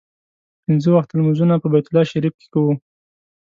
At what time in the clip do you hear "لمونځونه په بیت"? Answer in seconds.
1.17-1.85